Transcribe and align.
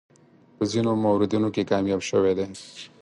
په 0.55 0.63
ځینو 0.71 0.91
موردونو 1.03 1.47
کې 1.55 1.67
کامیاب 1.71 2.01
شوی 2.09 2.33
دی. 2.37 2.47